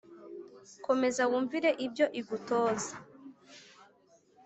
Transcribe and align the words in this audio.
komeza 0.85 1.21
wumvire 1.29 1.69
ibyo 1.85 2.05
igutoza 2.19 2.93